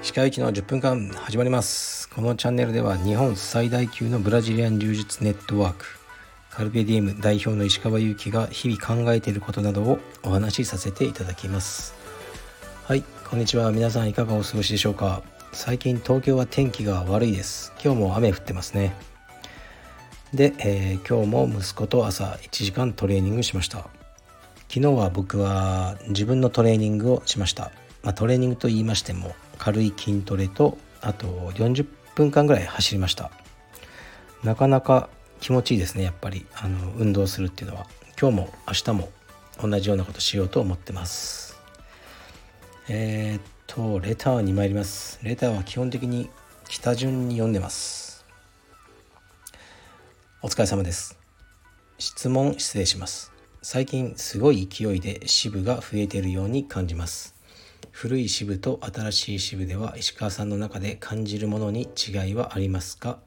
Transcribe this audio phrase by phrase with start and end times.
[0.00, 2.08] 石川行きの10分間始まります。
[2.08, 5.84] このチャンネルでは日本最大級のブラジリアン柔術ネットワーク。
[6.50, 11.94] カルペディエム代表の石川祐希が日々考えていることなどをお話しさせていただきます。
[12.86, 13.70] はいこんにちは。
[13.70, 15.22] 皆さんいかがお過ごしでしょうか。
[15.52, 17.72] 最近東京は天気が悪いです。
[17.84, 18.96] 今日も雨降ってますね。
[20.34, 23.97] で、えー、今日も息子と朝1時間トレーニングしました。
[24.68, 33.30] 昨日は僕は自分のトレーニングをしました、まあ、トレーニングと言いましても軽い筋トレとあと40分間ぐらい走りました。
[34.42, 35.08] なかなか
[35.40, 36.46] 気持ちいいですねやっぱり。
[36.54, 37.86] あの運動するっていうのは。
[38.20, 39.08] 今日も明日も
[39.62, 41.56] 同じようなことしようと思ってます。
[42.88, 45.20] えー、っとレターに参ります。
[45.22, 46.28] レターは基本的に
[46.68, 48.24] 北順に読んでます。
[50.42, 51.16] お疲れ様です。
[51.98, 53.37] 質問失礼します。
[53.60, 57.34] 最近すごい勢いで支部が増えているように感じます。
[57.90, 63.18] 古い支部と新しい支部では石川さんの中で感じるものに違いはありますか？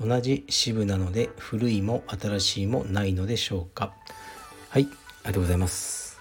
[0.00, 3.94] 同じ支部なので古いも新しいもないのでしょうか？
[4.68, 4.88] はいあり
[5.26, 6.20] がとうございます。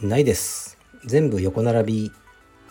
[0.00, 0.78] ないです。
[1.04, 2.12] 全部横並び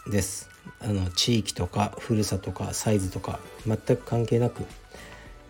[0.09, 0.49] です。
[0.79, 4.63] あの地域とか古さとかサイズとか全く関係なく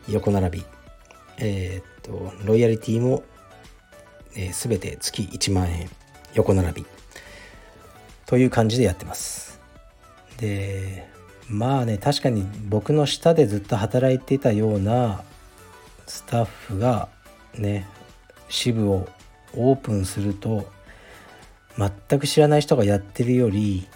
[0.10, 0.66] 横並び。
[1.38, 3.24] えー、っとロイヤリティも、
[4.38, 5.90] えー、全て月1万円
[6.34, 6.86] 横並び。
[8.26, 9.60] という感じでやってます。
[10.38, 11.08] で
[11.50, 15.24] まあね確かに僕の下でずっと働いてたような
[16.06, 17.10] スタッフが
[17.58, 17.88] ね
[18.50, 19.08] 支部を
[19.56, 20.70] オープンすると
[21.78, 23.88] 全く知らない人がやってるより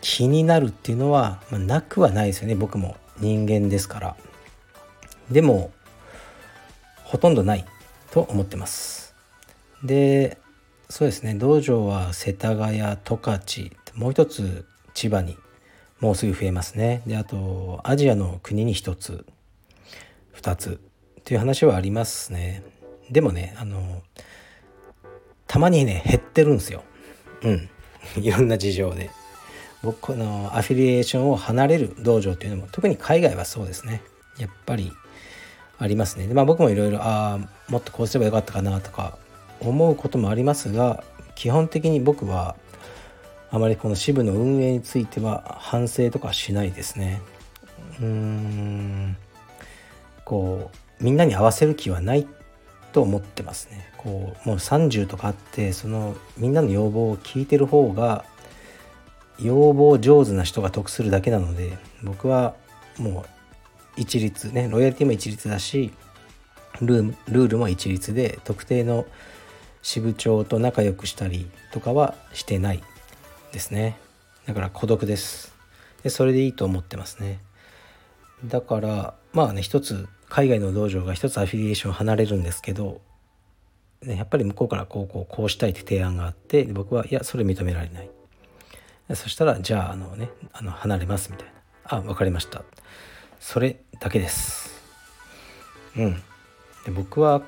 [0.00, 2.96] 気になるっていうのは、まあ、なくはないですよね僕も。
[3.20, 4.16] 人間ですから。
[5.30, 5.70] でも
[7.04, 7.64] ほとんどない
[8.10, 9.03] と思ってます。
[9.84, 10.38] で
[10.88, 11.34] そうですね。
[11.34, 13.70] 道場は世田谷十勝。
[13.94, 15.36] もう一つ千葉に
[16.00, 17.02] もうすぐ増えますね。
[17.06, 19.26] であとアジアの国に1つ
[20.36, 20.80] 2つ。
[21.24, 22.62] という話はありますね。
[23.10, 24.02] でもねあの
[25.46, 26.82] たまにね減ってるんですよ。
[27.42, 27.68] うん。
[28.22, 29.10] いろんな事情で。
[29.82, 34.02] 僕のアフィリエーションを離れる道場っていうのも特に海外はそうですね。
[34.38, 34.92] やっぱり
[35.78, 36.26] ありますね。
[36.26, 39.18] でまあ僕もいろいろああもっとこうすればよかったかなとか
[39.64, 41.04] 思うこともありますが
[41.34, 42.56] 基本的に僕は
[43.50, 47.20] あまりこの支部の運営については反省とかしないですね。
[48.00, 49.16] うーん
[50.24, 50.70] こ
[51.00, 52.26] うみんなに合わせる気はない
[52.92, 53.92] と思ってますね。
[53.98, 58.24] こうもう30とかあってそのみんなの要望を聞いてる方が
[59.38, 62.54] 要望上手な人が得するだけなので僕は
[62.98, 63.24] も
[63.96, 65.92] う一律ねロイヤリティも一律だし
[66.80, 69.06] ルールも一律で特定の
[69.84, 72.82] 支部長と仲良くしたりとかはしてない
[73.52, 73.98] ですね。
[74.46, 75.54] だから孤独です。
[76.02, 77.38] でそれでいいと思ってますね。
[78.46, 83.02] だからまあね一つ海外の道場が一つアフィリエーション離れるんですけど、
[84.00, 88.10] ね、やっぱり向こうからこうこうこうしたいって提案があって僕はいやそれ認められない。
[89.14, 91.52] そしたらじゃああのねあの離れますみたいな。
[91.84, 92.64] あ分かりました。
[93.38, 94.82] それだけです。
[95.94, 96.14] うん。
[96.86, 97.42] で僕は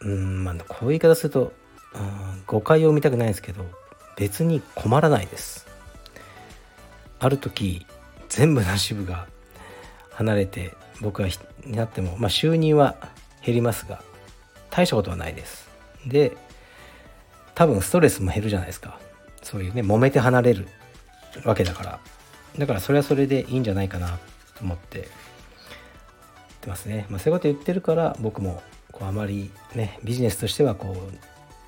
[0.00, 1.52] うんまあこういう言い方すると、
[1.94, 3.64] うん、誤解を生みたくないですけど
[4.16, 5.66] 別に困らないです。
[7.18, 7.86] ある時
[8.28, 9.26] 全部の支部が
[10.10, 11.28] 離れて僕が
[11.64, 12.96] になっても、まあ、収入は
[13.44, 14.02] 減りますが
[14.70, 15.68] 大したことはないです。
[16.06, 16.36] で
[17.54, 18.98] 多分ストレスも減るじゃないですか。
[19.42, 20.66] そういうね揉めて離れる
[21.44, 22.00] わけだから。
[22.58, 24.18] だからそれはそれでいいんじゃないかな
[24.56, 25.08] と思って言っ
[26.62, 28.62] てますね、まあ、そういうこと言ってるから僕も
[28.98, 30.96] こうあまりねビジネスとしてはこ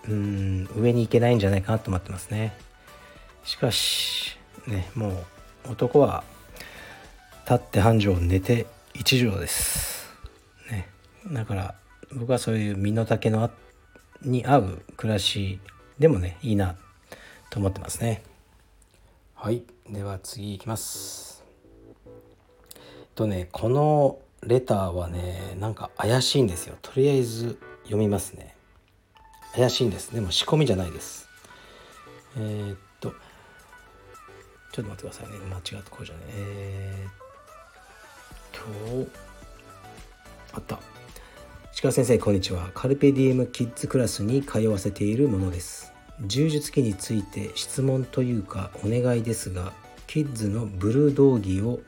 [0.09, 2.57] ううん上に行けないんじゃないかなと思ってますね。
[3.45, 6.25] しかしねもう男は
[7.45, 10.09] 立って半畳寝て一畳です。
[10.71, 10.89] ね。
[11.31, 11.75] だから
[12.15, 13.51] 僕はそういう身の丈の
[14.23, 15.61] に合う暮らし
[15.99, 16.77] でもねいいな
[17.51, 18.23] と思ってますね。
[19.35, 19.63] はい。
[19.91, 21.45] では次いきます。
[23.15, 26.77] とねこのレターはねなんか怪しいんですよ。
[26.83, 28.55] とりあえず読みますね。
[29.55, 31.29] 怪しいんですでも仕込みじゃないです。
[32.37, 33.11] えー、っと
[34.73, 35.39] ちょっと待ってくださいね。
[35.51, 36.21] 間違ってこうじゃね。
[36.31, 39.09] えー、今日
[40.55, 40.79] あった。
[41.81, 42.71] 鹿先生こんにちは。
[42.75, 45.93] カルペディエムキッズクラスに通わせているものです。
[46.27, 49.73] 柔術機について質問というかお願いですが
[50.07, 51.81] キッズのブルー道着を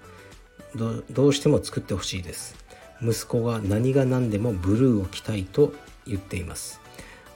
[0.76, 2.54] どうしても作ってほしいです。
[3.02, 5.72] 息子が何が何でもブルーを着たいと
[6.06, 6.80] 言っています。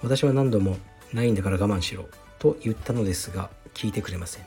[0.03, 0.77] 私は何度も
[1.13, 2.09] ないんだから我慢しろ
[2.39, 4.47] と言ったのですが聞いてくれません。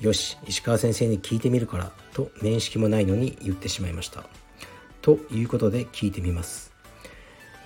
[0.00, 4.24] よし石川先生に聞いてみるからと面識もないのに言ってしまいました。
[5.00, 6.72] ということで聞いてみます。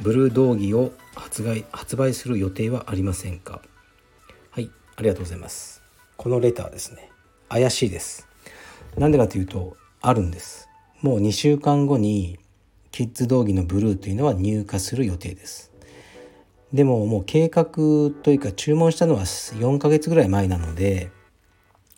[0.00, 3.60] ブルードーギを発売発売する予定はありませんか？
[4.50, 5.82] はいありがとうございます。
[6.16, 7.10] このレターですね。
[7.48, 8.28] 怪しいです。
[8.96, 10.68] なんでかというとあるんです。
[11.02, 12.38] もう2週間後に
[12.90, 15.70] キッズ道着のブルーというのは入荷する予定です。
[16.72, 17.64] でももう計画
[18.22, 21.10] というか注文したのは4ヶ月ぐらい前なので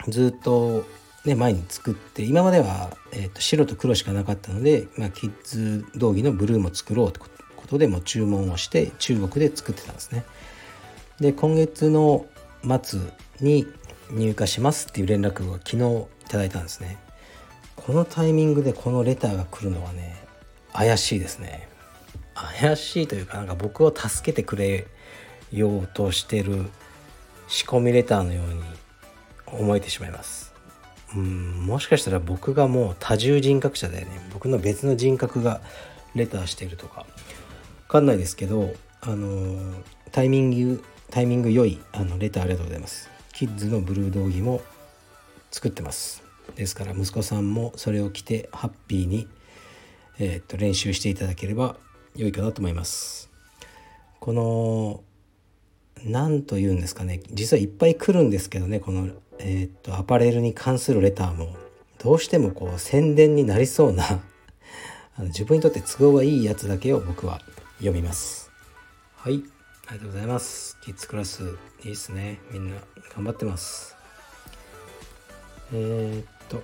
[0.09, 0.85] ずっと
[1.27, 10.25] ね前に作って今までは、えーと、白と黒しかなかったので、まあ、キッズ道着のブルーも作ろうということでも注文をして中国で作ってたんですね。
[11.21, 12.27] で今月の
[12.83, 13.01] 末
[13.41, 13.67] に
[14.11, 16.99] 入荷しますっていう連絡を昨日いただいたんですね。
[17.87, 20.17] このタイミングでこのレターが来るのはね
[20.73, 21.69] 怪しいですね。
[22.35, 24.87] 怪しいというかなんか僕を助けてくれ
[25.53, 26.65] ようとしてる
[27.49, 28.63] 仕込みレターのように
[29.47, 30.55] 思えてしまいます。
[31.15, 34.07] うんもしかしたら僕がもう多重人格者でね。
[34.33, 35.61] 僕の別の人格が
[36.15, 37.05] レターしてるとか。
[37.89, 39.75] 分かんないですけどあの
[40.13, 43.11] タイミングタイミング良いあのレターありがとうございます。
[43.35, 44.63] キッズのブルードーギも
[45.51, 46.22] 作ってます。
[46.57, 49.29] ですから息子さんもそれを着てハッピーに、
[50.19, 51.77] えー、っと練習していただければ
[52.15, 53.31] 良いかなと思います。
[54.21, 55.03] この
[56.05, 59.09] 何と言うんですかね実はいっぱい来るんですけどねこの、
[59.39, 61.57] えー、っとアパレルに関するレターも
[62.03, 64.05] どうしてもこう宣伝になりそうな
[65.17, 67.41] あの自分にとって都合がいいやつだけを僕は
[67.79, 68.51] 読みます。
[69.17, 69.43] はい
[69.89, 70.79] ありがとうございます。
[70.85, 71.43] キッズクラス
[71.85, 72.39] いいっすね。
[72.51, 72.77] みんな
[73.15, 73.97] 頑張ってます。
[75.73, 76.63] えー、っと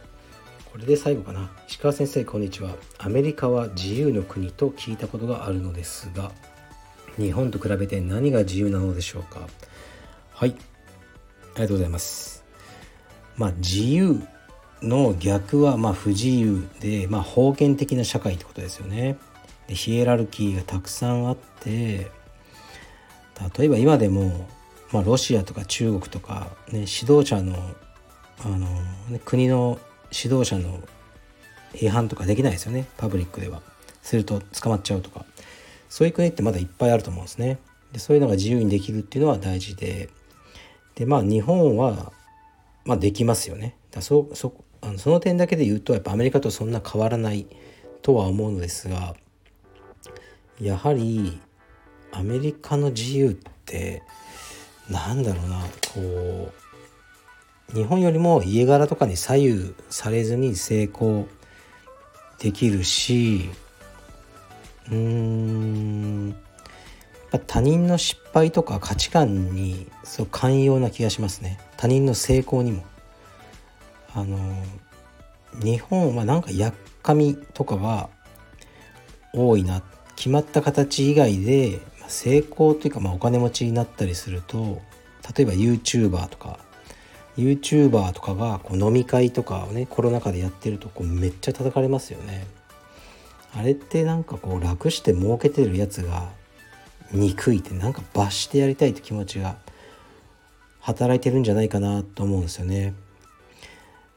[0.70, 1.50] これで最後かな。
[1.67, 2.75] 石川先生こんにちは。
[2.99, 6.31] アメリカは自由の国と聞いたことがあるのですが
[7.17, 9.49] 日本と比べて何が自由なのでしょうか。
[10.32, 10.50] はい。
[10.50, 10.52] あ
[11.56, 12.44] りがとうございます。
[13.37, 14.20] まあ自由
[14.82, 19.19] の逆はま不自由で、まあ、封建的な社会ってことですよね。
[19.67, 22.11] でヒエラルキーがたくさんあって
[23.58, 24.49] 例えば今でも、
[24.93, 27.56] まあ、ロシアとか中国とか、ね、指導者の
[28.44, 28.67] あの、
[29.25, 29.79] 国の
[30.12, 30.81] 指導者の
[31.73, 32.87] 批判とかできないですよね。
[32.96, 33.62] パブリックでは。
[34.02, 35.25] すると捕まっちゃうとか。
[35.88, 37.58] そういう国ってまだいっぱいあると思うんですね。
[37.93, 40.08] でそういうのが自由にできるっていうのは大事で。
[40.94, 42.12] でまあ日本は、
[42.85, 43.76] まあ、できますよね。
[43.90, 47.46] だそそあのその点だけで言うとやっぱアメリカとそんな変わらない
[48.02, 49.14] とは思うのですが
[50.61, 51.40] やはり
[52.12, 54.02] アメリカの自由って
[54.88, 55.61] なんだろうな
[55.94, 56.52] こう
[57.75, 61.29] 日本よりも家柄とかに左右されずに成功
[62.38, 63.50] できるし
[64.91, 66.37] うーん
[67.47, 71.59] 他人の失敗とか価値観にそう寛容な気がしますね。
[71.76, 72.85] 他人の成功にも。
[74.14, 74.38] あの
[75.62, 78.09] 日本はなんかやっかみとかは
[79.35, 79.82] 多いな。
[80.17, 84.81] 決まった形以外で成功というかまあお金持ちになったりすると
[85.37, 86.59] 例えば YouTuber とか
[87.38, 92.46] YouTuber とかがこう飲み会とかをねコロナ禍でやってるとこうめっちゃ叩かれますよね。
[93.55, 96.29] あれってなんかこう楽して儲けてるやつが
[97.12, 99.56] 憎いってなんか罰してやりたいって気持ちが
[100.81, 102.95] 働いてるんじゃないかなと思うんですよね。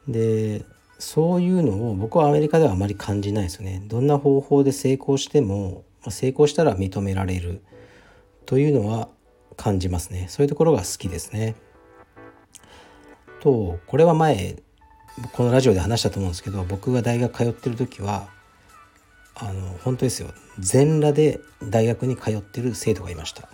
[0.08, 0.64] で
[0.98, 3.82] そういうのを僕はアメリカではあまり感じないですよね。
[3.86, 7.62] どんな方法で成功しても成功したら認められる
[8.46, 9.08] というのは
[9.56, 10.26] 感じますね。
[10.28, 11.54] そういうところが好きですね。
[13.42, 14.56] とこれは前
[15.32, 18.28] このラジオで話したと思うんですけど僕が大学通ってる時は
[19.34, 20.28] あの本当ですよ。
[20.58, 23.48] 全裸で大学に通ってる生徒がいました。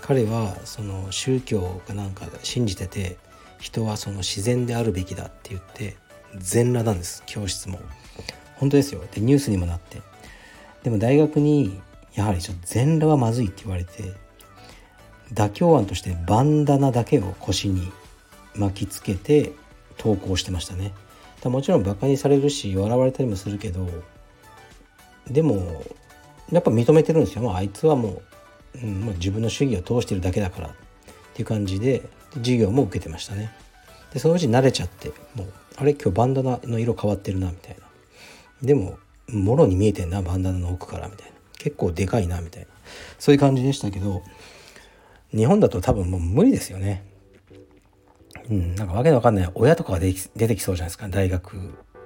[0.00, 3.16] 彼はその宗教かなんか信じてて
[3.58, 5.96] 人はその自然であるべきだって言って
[6.36, 7.22] 全裸なんです。
[7.26, 7.80] 教室も。
[8.56, 9.02] 本当ですよ。
[9.12, 10.02] でニュースにもなって。
[10.82, 11.80] でも大学に
[12.14, 14.12] やはりちょっと全裸はまずいって言われて
[15.32, 17.90] 妥協案としてバンダナだけを腰に
[18.58, 19.52] 巻きつけて
[19.96, 20.92] 投稿してましたね。
[21.44, 23.86] もちろんバカにされるし笑われたりもするけど
[25.30, 25.84] でも
[26.50, 28.22] やっぱ認めてるんですよ、まあ、あいつはも
[28.74, 30.72] う、うんまあ、自分の主義を通してるだけだからっ
[31.34, 32.02] ていう感じで
[32.34, 33.52] 授業も受けてましたね。
[34.12, 37.86] でそのうち慣れちゃってもうあれ今日バンダナの色変わってるなみたいな。
[38.62, 38.98] でも
[39.28, 41.32] もろに見えてんなバンダナの奥からみたいな。
[41.58, 42.68] 結構でかいなみたいな。
[43.18, 44.22] そういう感じでしたけど
[45.32, 47.04] 日本だと多分もう無理ですよね。
[48.50, 51.54] うん、なんかわけのわかんない親とかが出てきそうじゃないですか大学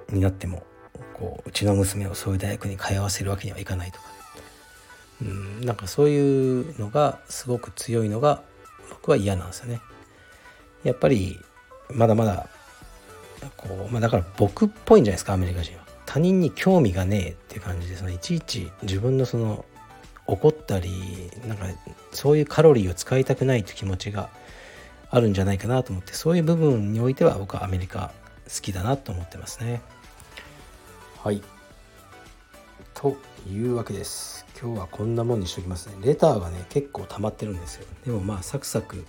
[0.09, 0.63] になっても
[1.13, 4.11] こううちの娘をそういう大学に通わせるわけにはいかないとか
[5.21, 8.41] うん、なんかそういうのがすごく強いのが
[8.89, 9.81] 僕は嫌なんですよね。
[10.83, 11.37] やっぱり
[11.89, 12.47] まだまだ
[13.55, 15.81] こう、まあ、だから僕っぽいんじゃないですかアメリカ人は。
[16.05, 19.63] 他人に興味がねえっていう感じでそのいちいち自分のその
[20.27, 21.65] 怒ったりなんか
[22.11, 24.29] そういうカロリーを使いたくないという気持ちが
[25.11, 28.13] あるんじゃないかなと思ってそういう部分においては僕はアメリカ
[28.45, 29.81] 好きだなと思ってますね。
[31.21, 31.41] はい
[32.93, 33.17] と
[33.49, 34.45] いうわけです。
[34.61, 35.95] 今日はこんなもんにしときますね。
[36.01, 37.85] レターがね結構溜まってるんですよ。
[38.05, 39.05] でもまあサクサク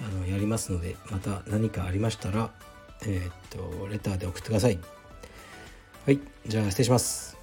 [0.00, 2.50] あのやりますのでまた何かありましたら
[3.02, 4.78] えー、っとレターで送ってください。
[6.06, 7.36] はいじゃあ失礼します。